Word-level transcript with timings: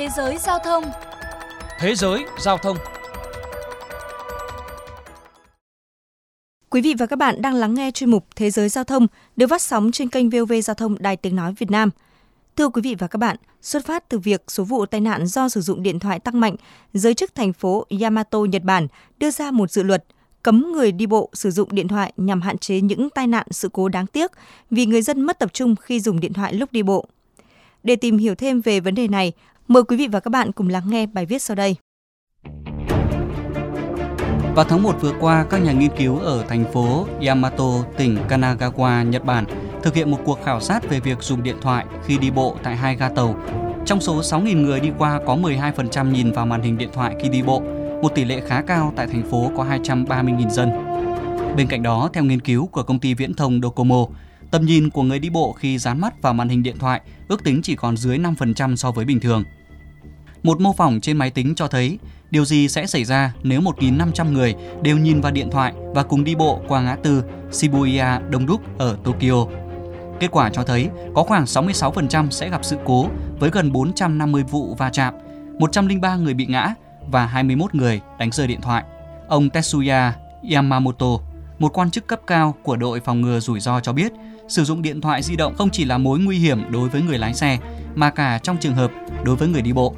Thế 0.00 0.08
giới 0.16 0.38
giao 0.38 0.58
thông 0.58 0.84
Thế 1.78 1.94
giới 1.94 2.24
giao 2.38 2.58
thông 2.58 2.76
Quý 6.70 6.80
vị 6.80 6.94
và 6.98 7.06
các 7.06 7.16
bạn 7.16 7.42
đang 7.42 7.54
lắng 7.54 7.74
nghe 7.74 7.90
chuyên 7.90 8.10
mục 8.10 8.26
Thế 8.36 8.50
giới 8.50 8.68
giao 8.68 8.84
thông 8.84 9.06
được 9.36 9.46
phát 9.46 9.62
sóng 9.62 9.92
trên 9.92 10.08
kênh 10.08 10.30
VOV 10.30 10.52
Giao 10.64 10.74
thông 10.74 10.96
Đài 10.98 11.16
Tiếng 11.16 11.36
Nói 11.36 11.54
Việt 11.58 11.70
Nam. 11.70 11.90
Thưa 12.56 12.68
quý 12.68 12.82
vị 12.82 12.94
và 12.98 13.06
các 13.06 13.16
bạn, 13.16 13.36
xuất 13.62 13.86
phát 13.86 14.08
từ 14.08 14.18
việc 14.18 14.44
số 14.48 14.64
vụ 14.64 14.86
tai 14.86 15.00
nạn 15.00 15.26
do 15.26 15.48
sử 15.48 15.60
dụng 15.60 15.82
điện 15.82 15.98
thoại 15.98 16.20
tăng 16.20 16.40
mạnh, 16.40 16.56
giới 16.94 17.14
chức 17.14 17.34
thành 17.34 17.52
phố 17.52 17.86
Yamato, 18.00 18.38
Nhật 18.38 18.62
Bản 18.62 18.86
đưa 19.18 19.30
ra 19.30 19.50
một 19.50 19.70
dự 19.70 19.82
luật 19.82 20.04
cấm 20.42 20.72
người 20.72 20.92
đi 20.92 21.06
bộ 21.06 21.30
sử 21.32 21.50
dụng 21.50 21.68
điện 21.72 21.88
thoại 21.88 22.12
nhằm 22.16 22.40
hạn 22.40 22.58
chế 22.58 22.80
những 22.80 23.10
tai 23.10 23.26
nạn 23.26 23.46
sự 23.50 23.68
cố 23.72 23.88
đáng 23.88 24.06
tiếc 24.06 24.30
vì 24.70 24.86
người 24.86 25.02
dân 25.02 25.22
mất 25.22 25.38
tập 25.38 25.52
trung 25.52 25.76
khi 25.76 26.00
dùng 26.00 26.20
điện 26.20 26.32
thoại 26.32 26.54
lúc 26.54 26.72
đi 26.72 26.82
bộ. 26.82 27.06
Để 27.82 27.96
tìm 27.96 28.18
hiểu 28.18 28.34
thêm 28.34 28.60
về 28.60 28.80
vấn 28.80 28.94
đề 28.94 29.08
này, 29.08 29.32
mời 29.70 29.82
quý 29.82 29.96
vị 29.96 30.08
và 30.08 30.20
các 30.20 30.30
bạn 30.30 30.52
cùng 30.52 30.68
lắng 30.68 30.82
nghe 30.86 31.06
bài 31.06 31.26
viết 31.26 31.42
sau 31.42 31.54
đây. 31.54 31.76
Vào 34.54 34.64
tháng 34.68 34.82
1 34.82 34.96
vừa 35.00 35.12
qua, 35.20 35.46
các 35.50 35.58
nhà 35.58 35.72
nghiên 35.72 35.90
cứu 35.98 36.18
ở 36.18 36.44
thành 36.48 36.72
phố 36.72 37.06
Yamato, 37.26 37.84
tỉnh 37.96 38.18
Kanagawa, 38.28 39.08
Nhật 39.08 39.24
Bản 39.24 39.44
thực 39.82 39.94
hiện 39.94 40.10
một 40.10 40.18
cuộc 40.24 40.38
khảo 40.44 40.60
sát 40.60 40.90
về 40.90 41.00
việc 41.00 41.22
dùng 41.22 41.42
điện 41.42 41.56
thoại 41.60 41.86
khi 42.04 42.18
đi 42.18 42.30
bộ 42.30 42.56
tại 42.62 42.76
hai 42.76 42.96
ga 42.96 43.08
tàu. 43.08 43.36
Trong 43.86 44.00
số 44.00 44.20
6.000 44.20 44.62
người 44.62 44.80
đi 44.80 44.90
qua 44.98 45.20
có 45.26 45.36
12% 45.36 46.10
nhìn 46.10 46.32
vào 46.32 46.46
màn 46.46 46.62
hình 46.62 46.78
điện 46.78 46.90
thoại 46.92 47.16
khi 47.22 47.28
đi 47.28 47.42
bộ, 47.42 47.60
một 48.02 48.14
tỷ 48.14 48.24
lệ 48.24 48.40
khá 48.46 48.62
cao 48.62 48.92
tại 48.96 49.06
thành 49.06 49.30
phố 49.30 49.50
có 49.56 49.64
230.000 49.64 50.50
dân. 50.50 50.70
Bên 51.56 51.66
cạnh 51.66 51.82
đó, 51.82 52.10
theo 52.12 52.24
nghiên 52.24 52.40
cứu 52.40 52.66
của 52.66 52.82
công 52.82 52.98
ty 52.98 53.14
viễn 53.14 53.34
thông 53.34 53.60
Docomo, 53.62 54.06
tầm 54.50 54.66
nhìn 54.66 54.90
của 54.90 55.02
người 55.02 55.18
đi 55.18 55.30
bộ 55.30 55.52
khi 55.52 55.78
dán 55.78 56.00
mắt 56.00 56.22
vào 56.22 56.34
màn 56.34 56.48
hình 56.48 56.62
điện 56.62 56.78
thoại 56.78 57.00
ước 57.28 57.44
tính 57.44 57.60
chỉ 57.62 57.76
còn 57.76 57.96
dưới 57.96 58.18
5% 58.18 58.76
so 58.76 58.90
với 58.90 59.04
bình 59.04 59.20
thường. 59.20 59.44
Một 60.42 60.60
mô 60.60 60.72
phỏng 60.72 61.00
trên 61.00 61.16
máy 61.16 61.30
tính 61.30 61.54
cho 61.54 61.68
thấy 61.68 61.98
điều 62.30 62.44
gì 62.44 62.68
sẽ 62.68 62.86
xảy 62.86 63.04
ra 63.04 63.32
nếu 63.42 63.60
1.500 63.60 64.32
người 64.32 64.54
đều 64.82 64.98
nhìn 64.98 65.20
vào 65.20 65.32
điện 65.32 65.50
thoại 65.50 65.72
và 65.94 66.02
cùng 66.02 66.24
đi 66.24 66.34
bộ 66.34 66.60
qua 66.68 66.80
ngã 66.80 66.96
tư 66.96 67.22
Shibuya 67.52 68.18
đông 68.30 68.46
đúc 68.46 68.60
ở 68.78 68.96
Tokyo. 69.04 69.46
Kết 70.20 70.30
quả 70.30 70.50
cho 70.50 70.62
thấy 70.62 70.88
có 71.14 71.22
khoảng 71.22 71.44
66% 71.44 72.30
sẽ 72.30 72.50
gặp 72.50 72.64
sự 72.64 72.76
cố 72.84 73.06
với 73.38 73.50
gần 73.50 73.72
450 73.72 74.42
vụ 74.42 74.74
va 74.74 74.90
chạm, 74.90 75.14
103 75.58 76.16
người 76.16 76.34
bị 76.34 76.46
ngã 76.46 76.74
và 77.10 77.26
21 77.26 77.74
người 77.74 78.00
đánh 78.18 78.30
rơi 78.32 78.46
điện 78.46 78.60
thoại. 78.60 78.84
Ông 79.28 79.50
Tetsuya 79.50 80.12
Yamamoto, 80.52 81.18
một 81.58 81.78
quan 81.78 81.90
chức 81.90 82.06
cấp 82.06 82.20
cao 82.26 82.54
của 82.62 82.76
đội 82.76 83.00
phòng 83.00 83.20
ngừa 83.20 83.40
rủi 83.40 83.60
ro 83.60 83.80
cho 83.80 83.92
biết, 83.92 84.12
sử 84.48 84.64
dụng 84.64 84.82
điện 84.82 85.00
thoại 85.00 85.22
di 85.22 85.36
động 85.36 85.54
không 85.54 85.70
chỉ 85.70 85.84
là 85.84 85.98
mối 85.98 86.18
nguy 86.18 86.38
hiểm 86.38 86.72
đối 86.72 86.88
với 86.88 87.02
người 87.02 87.18
lái 87.18 87.34
xe 87.34 87.58
mà 87.94 88.10
cả 88.10 88.38
trong 88.42 88.56
trường 88.56 88.74
hợp 88.74 88.90
đối 89.24 89.36
với 89.36 89.48
người 89.48 89.62
đi 89.62 89.72
bộ. 89.72 89.94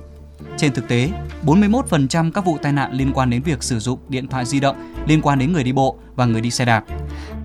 Trên 0.56 0.72
thực 0.72 0.88
tế, 0.88 1.08
41% 1.46 2.32
các 2.32 2.44
vụ 2.44 2.58
tai 2.62 2.72
nạn 2.72 2.92
liên 2.92 3.12
quan 3.14 3.30
đến 3.30 3.42
việc 3.42 3.62
sử 3.62 3.78
dụng 3.78 3.98
điện 4.08 4.28
thoại 4.28 4.44
di 4.44 4.60
động 4.60 4.76
liên 5.06 5.22
quan 5.22 5.38
đến 5.38 5.52
người 5.52 5.64
đi 5.64 5.72
bộ 5.72 5.96
và 6.16 6.24
người 6.24 6.40
đi 6.40 6.50
xe 6.50 6.64
đạp. 6.64 6.84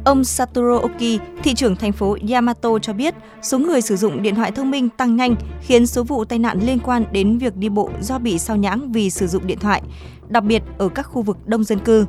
Ông 0.05 0.23
Satoru 0.23 0.77
Oki, 0.77 1.19
thị 1.43 1.53
trưởng 1.55 1.75
thành 1.75 1.91
phố 1.91 2.17
Yamato 2.31 2.79
cho 2.79 2.93
biết, 2.93 3.15
số 3.41 3.59
người 3.59 3.81
sử 3.81 3.95
dụng 3.95 4.21
điện 4.21 4.35
thoại 4.35 4.51
thông 4.51 4.71
minh 4.71 4.89
tăng 4.89 5.15
nhanh 5.15 5.35
khiến 5.61 5.87
số 5.87 6.03
vụ 6.03 6.25
tai 6.25 6.39
nạn 6.39 6.59
liên 6.63 6.79
quan 6.79 7.05
đến 7.11 7.37
việc 7.37 7.55
đi 7.55 7.69
bộ 7.69 7.89
do 8.01 8.19
bị 8.19 8.39
sao 8.39 8.57
nhãng 8.57 8.91
vì 8.91 9.09
sử 9.09 9.27
dụng 9.27 9.47
điện 9.47 9.59
thoại, 9.59 9.81
đặc 10.29 10.43
biệt 10.43 10.63
ở 10.77 10.89
các 10.89 11.03
khu 11.03 11.21
vực 11.21 11.37
đông 11.45 11.63
dân 11.63 11.79
cư. 11.79 12.05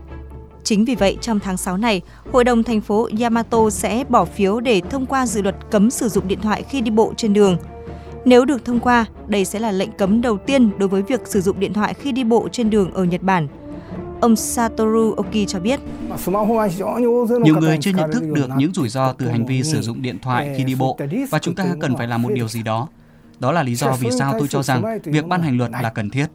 Chính 0.65 0.85
vì 0.85 0.95
vậy, 0.95 1.17
trong 1.21 1.41
tháng 1.41 1.57
6 1.57 1.77
này, 1.77 2.01
Hội 2.33 2.45
đồng 2.45 2.63
thành 2.63 2.81
phố 2.81 3.09
Yamato 3.21 3.71
sẽ 3.71 4.05
bỏ 4.09 4.25
phiếu 4.25 4.61
để 4.61 4.81
thông 4.91 5.07
qua 5.07 5.27
dự 5.27 5.43
luật 5.43 5.57
cấm 5.71 5.91
sử 5.91 6.09
dụng 6.09 6.29
điện 6.29 6.41
thoại 6.43 6.63
khi 6.63 6.81
đi 6.81 6.91
bộ 6.91 7.13
trên 7.17 7.33
đường. 7.33 7.57
Nếu 8.29 8.45
được 8.45 8.65
thông 8.65 8.81
qua, 8.81 9.07
đây 9.27 9.45
sẽ 9.45 9.59
là 9.59 9.73
lệnh 9.73 9.93
cấm 9.93 10.21
đầu 10.21 10.39
tiên 10.39 10.71
đối 10.79 10.89
với 10.89 11.03
việc 11.03 11.21
sử 11.27 11.41
dụng 11.41 11.61
điện 11.61 11.73
thoại 11.73 11.95
khi 11.95 12.13
đi 12.13 12.25
bộ 12.25 12.49
trên 12.53 12.71
đường 12.71 12.93
ở 12.93 13.05
Nhật 13.05 13.23
Bản. 13.23 13.49
Ông 14.21 14.37
Satoru 14.37 15.15
Oki 15.17 15.47
cho 15.47 15.61
biết. 15.61 15.81
Nhiều 17.43 17.57
người 17.61 17.79
chưa 17.81 17.91
nhận 17.91 18.13
thức 18.13 18.23
được 18.35 18.49
những 18.57 18.73
rủi 18.73 18.89
ro 18.89 19.13
từ 19.13 19.29
hành 19.29 19.47
vi 19.47 19.63
sử 19.63 19.81
dụng 19.81 20.03
điện 20.03 20.19
thoại 20.23 20.55
khi 20.57 20.65
đi 20.65 20.75
bộ 20.75 20.99
và 21.31 21.39
chúng 21.39 21.55
ta 21.55 21.67
cần 21.81 21.97
phải 21.97 22.07
làm 22.07 22.23
một 22.23 22.29
điều 22.33 22.49
gì 22.49 22.63
đó. 22.63 22.89
Đó 23.39 23.53
là 23.53 23.63
lý 23.63 23.75
do 23.75 23.97
vì 24.01 24.11
sao 24.19 24.35
tôi 24.39 24.49
cho 24.49 24.63
rằng 24.63 24.99
việc 25.05 25.27
ban 25.27 25.43
hành 25.43 25.57
luật 25.57 25.71
là 25.83 25.91
cần 25.91 26.11
thiết. 26.11 26.27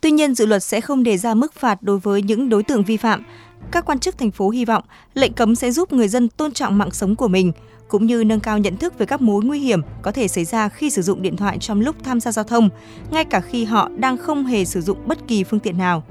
Tuy 0.00 0.10
nhiên, 0.10 0.34
dự 0.34 0.46
luật 0.46 0.62
sẽ 0.62 0.80
không 0.80 1.02
đề 1.02 1.18
ra 1.18 1.34
mức 1.34 1.54
phạt 1.54 1.82
đối 1.82 1.98
với 1.98 2.22
những 2.22 2.48
đối 2.48 2.62
tượng 2.62 2.84
vi 2.84 2.96
phạm. 2.96 3.22
Các 3.70 3.84
quan 3.84 3.98
chức 3.98 4.18
thành 4.18 4.30
phố 4.30 4.50
hy 4.50 4.64
vọng 4.64 4.84
lệnh 5.14 5.32
cấm 5.32 5.54
sẽ 5.54 5.70
giúp 5.70 5.92
người 5.92 6.08
dân 6.08 6.28
tôn 6.28 6.52
trọng 6.52 6.78
mạng 6.78 6.90
sống 6.90 7.16
của 7.16 7.28
mình, 7.28 7.52
cũng 7.90 8.06
như 8.06 8.24
nâng 8.24 8.40
cao 8.40 8.58
nhận 8.58 8.76
thức 8.76 8.98
về 8.98 9.06
các 9.06 9.20
mối 9.20 9.44
nguy 9.44 9.58
hiểm 9.58 9.82
có 10.02 10.12
thể 10.12 10.28
xảy 10.28 10.44
ra 10.44 10.68
khi 10.68 10.90
sử 10.90 11.02
dụng 11.02 11.22
điện 11.22 11.36
thoại 11.36 11.58
trong 11.58 11.80
lúc 11.80 11.96
tham 12.04 12.20
gia 12.20 12.32
giao 12.32 12.44
thông, 12.44 12.68
ngay 13.10 13.24
cả 13.24 13.40
khi 13.40 13.64
họ 13.64 13.88
đang 13.96 14.16
không 14.16 14.46
hề 14.46 14.64
sử 14.64 14.80
dụng 14.80 14.98
bất 15.06 15.18
kỳ 15.28 15.44
phương 15.44 15.60
tiện 15.60 15.78
nào. 15.78 16.02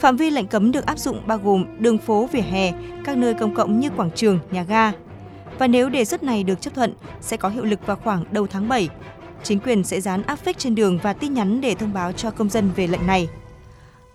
Phạm 0.00 0.16
vi 0.16 0.30
lệnh 0.30 0.46
cấm 0.46 0.72
được 0.72 0.86
áp 0.86 0.98
dụng 0.98 1.26
bao 1.26 1.38
gồm 1.38 1.64
đường 1.78 1.98
phố, 1.98 2.28
vỉa 2.32 2.40
hè, 2.40 2.72
các 3.04 3.16
nơi 3.16 3.34
công 3.34 3.54
cộng 3.54 3.80
như 3.80 3.90
quảng 3.90 4.10
trường, 4.14 4.38
nhà 4.50 4.62
ga. 4.62 4.92
Và 5.58 5.66
nếu 5.66 5.88
đề 5.88 6.04
xuất 6.04 6.22
này 6.22 6.44
được 6.44 6.60
chấp 6.60 6.74
thuận, 6.74 6.94
sẽ 7.20 7.36
có 7.36 7.48
hiệu 7.48 7.64
lực 7.64 7.86
vào 7.86 7.96
khoảng 7.96 8.24
đầu 8.30 8.46
tháng 8.46 8.68
7. 8.68 8.88
Chính 9.42 9.60
quyền 9.60 9.84
sẽ 9.84 10.00
dán 10.00 10.22
áp 10.22 10.36
phích 10.36 10.58
trên 10.58 10.74
đường 10.74 10.98
và 11.02 11.12
tin 11.12 11.34
nhắn 11.34 11.60
để 11.60 11.74
thông 11.74 11.92
báo 11.92 12.12
cho 12.12 12.30
công 12.30 12.48
dân 12.48 12.70
về 12.76 12.86
lệnh 12.86 13.06
này. 13.06 13.28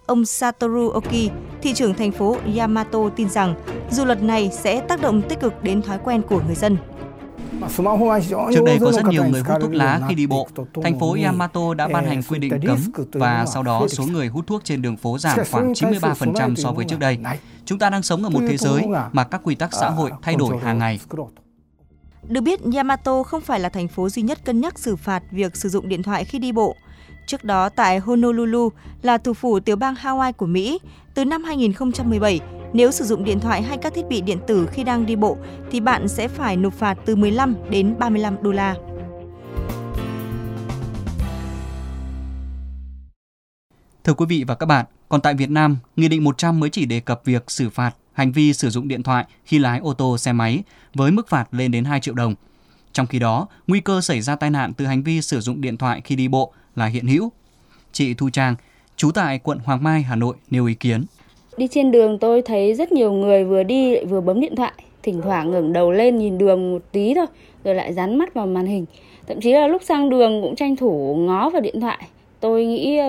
Ông 0.07 0.25
Satoru 0.25 0.89
Oki, 0.89 1.29
thị 1.61 1.73
trưởng 1.73 1.93
thành 1.93 2.11
phố 2.11 2.37
Yamato 2.57 3.09
tin 3.15 3.29
rằng 3.29 3.55
dù 3.91 4.05
luật 4.05 4.23
này 4.23 4.49
sẽ 4.53 4.81
tác 4.81 5.01
động 5.01 5.21
tích 5.29 5.39
cực 5.39 5.63
đến 5.63 5.81
thói 5.81 5.97
quen 6.03 6.21
của 6.21 6.41
người 6.45 6.55
dân. 6.55 6.77
Trước 8.53 8.63
đây 8.65 8.77
có 8.81 8.91
rất 8.91 9.05
nhiều 9.05 9.25
người 9.25 9.41
hút 9.41 9.57
thuốc 9.61 9.73
lá 9.73 10.01
khi 10.09 10.15
đi 10.15 10.27
bộ. 10.27 10.47
Thành 10.83 10.99
phố 10.99 11.15
Yamato 11.23 11.73
đã 11.73 11.87
ban 11.87 12.05
hành 12.05 12.21
quy 12.23 12.39
định 12.39 12.59
cấm 12.67 12.79
và 13.11 13.45
sau 13.45 13.63
đó 13.63 13.87
số 13.87 14.03
người 14.11 14.27
hút 14.27 14.47
thuốc 14.47 14.63
trên 14.63 14.81
đường 14.81 14.97
phố 14.97 15.17
giảm 15.17 15.39
khoảng 15.51 15.73
93% 15.73 16.55
so 16.55 16.71
với 16.71 16.85
trước 16.85 16.99
đây. 16.99 17.17
Chúng 17.65 17.79
ta 17.79 17.89
đang 17.89 18.03
sống 18.03 18.23
ở 18.23 18.29
một 18.29 18.41
thế 18.47 18.57
giới 18.57 18.83
mà 19.11 19.23
các 19.23 19.41
quy 19.43 19.55
tắc 19.55 19.73
xã 19.73 19.89
hội 19.89 20.11
thay 20.21 20.35
đổi 20.35 20.57
hàng 20.57 20.79
ngày. 20.79 20.99
Được 22.27 22.41
biết, 22.41 22.59
Yamato 22.75 23.23
không 23.23 23.41
phải 23.41 23.59
là 23.59 23.69
thành 23.69 23.87
phố 23.87 24.09
duy 24.09 24.21
nhất 24.21 24.45
cân 24.45 24.61
nhắc 24.61 24.79
xử 24.79 24.95
phạt 24.95 25.23
việc 25.31 25.55
sử 25.55 25.69
dụng 25.69 25.89
điện 25.89 26.03
thoại 26.03 26.25
khi 26.25 26.39
đi 26.39 26.51
bộ. 26.51 26.75
Trước 27.27 27.43
đó 27.43 27.69
tại 27.69 27.99
Honolulu 27.99 28.69
là 29.01 29.17
thủ 29.17 29.33
phủ 29.33 29.59
tiểu 29.59 29.75
bang 29.75 29.95
Hawaii 29.95 30.33
của 30.33 30.45
Mỹ, 30.45 30.79
từ 31.13 31.25
năm 31.25 31.43
2017, 31.43 32.39
nếu 32.73 32.91
sử 32.91 33.05
dụng 33.05 33.23
điện 33.23 33.39
thoại 33.39 33.61
hay 33.61 33.77
các 33.77 33.93
thiết 33.93 34.07
bị 34.09 34.21
điện 34.21 34.37
tử 34.47 34.67
khi 34.71 34.83
đang 34.83 35.05
đi 35.05 35.15
bộ 35.15 35.37
thì 35.71 35.79
bạn 35.79 36.07
sẽ 36.07 36.27
phải 36.27 36.57
nộp 36.57 36.73
phạt 36.73 36.97
từ 37.05 37.15
15 37.15 37.55
đến 37.69 37.95
35 37.99 38.35
đô 38.41 38.51
la. 38.51 38.75
Thưa 44.03 44.13
quý 44.13 44.25
vị 44.25 44.43
và 44.47 44.55
các 44.55 44.65
bạn, 44.65 44.85
còn 45.09 45.21
tại 45.21 45.33
Việt 45.33 45.49
Nam, 45.49 45.77
Nghị 45.95 46.07
định 46.07 46.23
100 46.23 46.59
mới 46.59 46.69
chỉ 46.69 46.85
đề 46.85 46.99
cập 46.99 47.21
việc 47.25 47.51
xử 47.51 47.69
phạt 47.69 47.91
hành 48.17 48.31
vi 48.31 48.53
sử 48.53 48.69
dụng 48.69 48.87
điện 48.87 49.03
thoại 49.03 49.25
khi 49.45 49.59
lái 49.59 49.79
ô 49.79 49.93
tô 49.93 50.17
xe 50.17 50.33
máy 50.33 50.63
với 50.93 51.11
mức 51.11 51.27
phạt 51.27 51.53
lên 51.53 51.71
đến 51.71 51.83
2 51.85 51.99
triệu 51.99 52.13
đồng. 52.13 52.35
Trong 52.93 53.07
khi 53.07 53.19
đó, 53.19 53.47
nguy 53.67 53.79
cơ 53.79 54.01
xảy 54.01 54.21
ra 54.21 54.35
tai 54.35 54.49
nạn 54.49 54.73
từ 54.73 54.85
hành 54.85 55.03
vi 55.03 55.21
sử 55.21 55.39
dụng 55.39 55.61
điện 55.61 55.77
thoại 55.77 56.01
khi 56.03 56.15
đi 56.15 56.27
bộ 56.27 56.51
là 56.75 56.85
hiện 56.85 57.07
hữu. 57.07 57.31
Chị 57.91 58.13
Thu 58.13 58.29
Trang, 58.29 58.55
trú 58.95 59.11
tại 59.11 59.39
quận 59.39 59.59
Hoàng 59.59 59.83
Mai, 59.83 60.01
Hà 60.01 60.15
Nội 60.15 60.35
nêu 60.49 60.65
ý 60.65 60.73
kiến. 60.73 61.03
Đi 61.57 61.67
trên 61.71 61.91
đường 61.91 62.19
tôi 62.19 62.41
thấy 62.41 62.73
rất 62.73 62.91
nhiều 62.91 63.13
người 63.13 63.45
vừa 63.45 63.63
đi 63.63 63.95
lại 63.95 64.05
vừa 64.05 64.21
bấm 64.21 64.41
điện 64.41 64.55
thoại, 64.55 64.73
thỉnh 65.03 65.21
thoảng 65.21 65.51
ngẩng 65.51 65.73
đầu 65.73 65.91
lên 65.91 66.17
nhìn 66.17 66.37
đường 66.37 66.71
một 66.71 66.81
tí 66.91 67.13
thôi, 67.13 67.25
rồi 67.63 67.75
lại 67.75 67.93
dán 67.93 68.17
mắt 68.17 68.33
vào 68.33 68.47
màn 68.47 68.65
hình. 68.65 68.85
Thậm 69.27 69.41
chí 69.41 69.51
là 69.51 69.67
lúc 69.67 69.83
sang 69.83 70.09
đường 70.09 70.41
cũng 70.41 70.55
tranh 70.55 70.75
thủ 70.75 71.15
ngó 71.19 71.49
vào 71.49 71.61
điện 71.61 71.81
thoại. 71.81 72.07
Tôi 72.39 72.65
nghĩ 72.65 72.99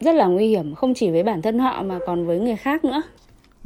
rất 0.00 0.14
là 0.14 0.26
nguy 0.26 0.48
hiểm, 0.48 0.74
không 0.74 0.94
chỉ 0.94 1.10
với 1.10 1.22
bản 1.22 1.42
thân 1.42 1.58
họ 1.58 1.82
mà 1.82 1.98
còn 2.06 2.26
với 2.26 2.40
người 2.40 2.56
khác 2.56 2.84
nữa. 2.84 3.02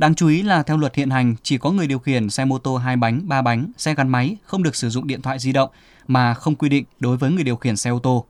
Đáng 0.02 0.14
chú 0.14 0.28
ý 0.28 0.42
là 0.42 0.62
theo 0.62 0.76
luật 0.76 0.94
hiện 0.94 1.10
hành, 1.10 1.34
chỉ 1.42 1.58
có 1.58 1.70
người 1.70 1.86
điều 1.86 1.98
khiển 1.98 2.30
xe 2.30 2.44
mô 2.44 2.58
tô 2.58 2.76
hai 2.76 2.96
bánh, 2.96 3.28
ba 3.28 3.42
bánh, 3.42 3.72
xe 3.78 3.94
gắn 3.94 4.08
máy 4.08 4.36
không 4.44 4.62
được 4.62 4.76
sử 4.76 4.90
dụng 4.90 5.06
điện 5.06 5.22
thoại 5.22 5.38
di 5.38 5.52
động 5.52 5.70
mà 6.06 6.34
không 6.34 6.54
quy 6.54 6.68
định 6.68 6.84
đối 7.00 7.16
với 7.16 7.30
người 7.30 7.44
điều 7.44 7.56
khiển 7.56 7.76
xe 7.76 7.90
ô 7.90 7.98
tô. 7.98 8.24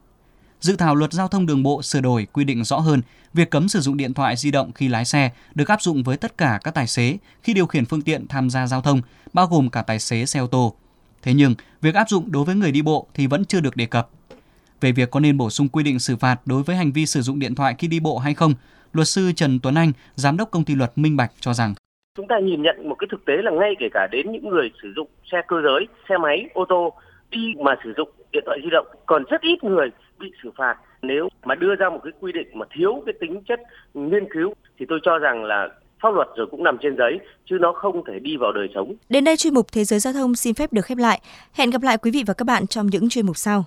Dự 0.61 0.75
thảo 0.75 0.95
luật 0.95 1.13
giao 1.13 1.27
thông 1.27 1.45
đường 1.45 1.63
bộ 1.63 1.81
sửa 1.81 2.01
đổi 2.01 2.27
quy 2.33 2.43
định 2.43 2.63
rõ 2.63 2.79
hơn 2.79 3.01
việc 3.33 3.49
cấm 3.49 3.69
sử 3.69 3.79
dụng 3.79 3.97
điện 3.97 4.13
thoại 4.13 4.35
di 4.35 4.51
động 4.51 4.71
khi 4.71 4.87
lái 4.87 5.05
xe 5.05 5.31
được 5.55 5.67
áp 5.67 5.81
dụng 5.81 6.03
với 6.03 6.17
tất 6.17 6.37
cả 6.37 6.59
các 6.63 6.73
tài 6.73 6.87
xế 6.87 7.17
khi 7.43 7.53
điều 7.53 7.65
khiển 7.65 7.85
phương 7.85 8.01
tiện 8.01 8.27
tham 8.27 8.49
gia 8.49 8.67
giao 8.67 8.81
thông, 8.81 9.01
bao 9.33 9.47
gồm 9.47 9.69
cả 9.69 9.81
tài 9.81 9.99
xế 9.99 10.25
xe 10.25 10.39
ô 10.39 10.47
tô. 10.47 10.75
Thế 11.21 11.33
nhưng, 11.33 11.55
việc 11.81 11.95
áp 11.95 12.09
dụng 12.09 12.31
đối 12.31 12.45
với 12.45 12.55
người 12.55 12.71
đi 12.71 12.81
bộ 12.81 13.07
thì 13.13 13.27
vẫn 13.27 13.45
chưa 13.45 13.59
được 13.59 13.75
đề 13.75 13.85
cập. 13.85 14.09
Về 14.81 14.91
việc 14.91 15.11
có 15.11 15.19
nên 15.19 15.37
bổ 15.37 15.49
sung 15.49 15.69
quy 15.69 15.83
định 15.83 15.99
xử 15.99 16.17
phạt 16.17 16.47
đối 16.47 16.63
với 16.63 16.75
hành 16.75 16.91
vi 16.91 17.05
sử 17.05 17.21
dụng 17.21 17.39
điện 17.39 17.55
thoại 17.55 17.75
khi 17.77 17.87
đi 17.87 17.99
bộ 17.99 18.17
hay 18.17 18.33
không, 18.33 18.53
luật 18.93 19.07
sư 19.07 19.31
Trần 19.35 19.59
Tuấn 19.63 19.75
Anh, 19.75 19.91
giám 20.15 20.37
đốc 20.37 20.51
công 20.51 20.65
ty 20.65 20.75
luật 20.75 20.91
Minh 20.95 21.17
Bạch 21.17 21.31
cho 21.39 21.53
rằng 21.53 21.73
chúng 22.17 22.27
ta 22.27 22.39
nhìn 22.39 22.61
nhận 22.61 22.89
một 22.89 22.95
cái 22.99 23.07
thực 23.11 23.25
tế 23.25 23.33
là 23.43 23.51
ngay 23.51 23.73
kể 23.79 23.87
cả 23.93 24.07
đến 24.11 24.31
những 24.31 24.49
người 24.49 24.71
sử 24.83 24.93
dụng 24.95 25.07
xe 25.31 25.37
cơ 25.47 25.55
giới, 25.63 25.87
xe 26.09 26.17
máy, 26.17 26.49
ô 26.53 26.65
tô 26.69 26.93
đi 27.31 27.53
mà 27.59 27.75
sử 27.83 27.93
dụng 27.97 28.09
điện 28.31 28.43
thoại 28.45 28.59
di 28.63 28.69
động 28.69 28.87
còn 29.05 29.23
rất 29.29 29.41
ít 29.41 29.63
người 29.63 29.89
bị 30.19 30.31
xử 30.43 30.49
phạt 30.57 30.75
nếu 31.01 31.29
mà 31.43 31.55
đưa 31.55 31.75
ra 31.75 31.89
một 31.89 31.99
cái 32.03 32.13
quy 32.19 32.31
định 32.31 32.47
mà 32.53 32.65
thiếu 32.75 33.03
cái 33.05 33.13
tính 33.21 33.41
chất 33.47 33.59
nghiên 33.93 34.23
cứu 34.33 34.53
thì 34.79 34.85
tôi 34.89 34.99
cho 35.03 35.17
rằng 35.17 35.43
là 35.43 35.69
pháp 36.01 36.09
luật 36.15 36.27
rồi 36.35 36.47
cũng 36.51 36.63
nằm 36.63 36.77
trên 36.81 36.95
giấy 36.97 37.19
chứ 37.45 37.57
nó 37.61 37.73
không 37.73 38.03
thể 38.07 38.19
đi 38.19 38.37
vào 38.37 38.51
đời 38.51 38.67
sống. 38.75 38.93
Đến 39.09 39.23
đây 39.23 39.37
chuyên 39.37 39.53
mục 39.53 39.67
Thế 39.71 39.83
giới 39.83 39.99
giao 39.99 40.13
thông 40.13 40.35
xin 40.35 40.53
phép 40.53 40.73
được 40.73 40.85
khép 40.85 40.97
lại. 40.97 41.21
Hẹn 41.53 41.69
gặp 41.69 41.81
lại 41.81 41.97
quý 41.97 42.11
vị 42.11 42.23
và 42.27 42.33
các 42.33 42.45
bạn 42.45 42.67
trong 42.67 42.87
những 42.87 43.09
chuyên 43.09 43.25
mục 43.25 43.37
sau. 43.37 43.61